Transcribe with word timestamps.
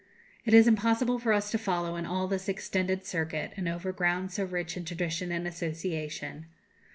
It 0.45 0.55
is 0.55 0.67
impossible 0.67 1.19
for 1.19 1.31
us 1.31 1.51
to 1.51 1.59
follow 1.59 1.95
in 1.95 2.07
all 2.07 2.27
this 2.27 2.49
extended 2.49 3.05
circuit, 3.05 3.51
and 3.55 3.69
over 3.69 3.91
ground 3.91 4.31
so 4.31 4.45
rich 4.45 4.75
in 4.75 4.83
tradition 4.83 5.31
and 5.31 5.45
association. 5.47 6.47